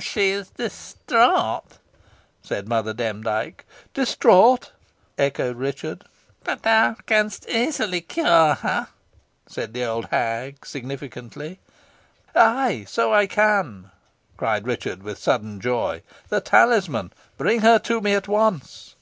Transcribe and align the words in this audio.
"She 0.00 0.30
is 0.30 0.50
distraught," 0.50 1.78
said 2.44 2.68
Mother 2.68 2.92
Demdike. 2.94 3.64
"Distraught!" 3.92 4.70
echoed 5.18 5.56
Richard. 5.56 6.04
"But 6.44 6.62
thou 6.62 6.94
canst 7.06 7.48
easily 7.48 8.00
cure 8.00 8.54
her," 8.54 8.86
said 9.48 9.74
the 9.74 9.84
old 9.84 10.04
hag, 10.12 10.64
significantly. 10.64 11.58
"Ay, 12.36 12.84
so 12.86 13.12
I 13.12 13.26
can," 13.26 13.90
cried 14.36 14.64
Richard 14.64 15.02
with 15.02 15.18
sudden 15.18 15.58
joy 15.58 16.02
"the 16.28 16.40
talisman! 16.40 17.12
Bring 17.36 17.62
her 17.62 17.80
to 17.80 18.00
me 18.00 18.14
at 18.14 18.28
once." 18.28 18.94